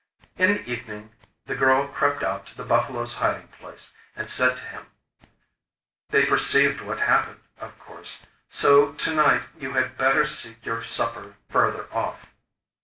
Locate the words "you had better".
9.59-10.25